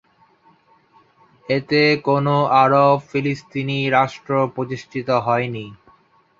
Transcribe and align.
এতে 1.45 1.79
কোনো 2.07 2.33
আরব 2.61 2.97
ফিলিস্তিনি 3.09 3.77
রাষ্ট্র 3.89 4.31
প্রতিষ্ঠিত 4.55 5.09
হয়নি। 5.25 5.65